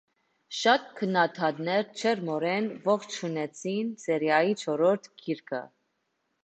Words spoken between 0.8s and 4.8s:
քննադատներ ջերմորեն ողջունեցին սերիայի